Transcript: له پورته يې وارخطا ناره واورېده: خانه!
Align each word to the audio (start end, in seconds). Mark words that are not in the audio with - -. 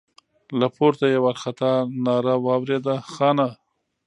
له 0.59 0.67
پورته 0.75 1.05
يې 1.13 1.19
وارخطا 1.25 1.73
ناره 2.05 2.35
واورېده: 2.45 2.95
خانه! 3.13 3.47